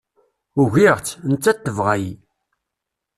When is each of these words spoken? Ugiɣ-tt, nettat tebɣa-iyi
Ugiɣ-tt, 0.61 1.17
nettat 1.29 1.59
tebɣa-iyi 1.65 2.13